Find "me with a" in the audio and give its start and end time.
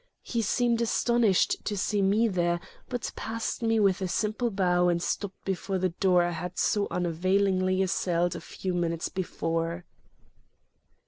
3.61-4.07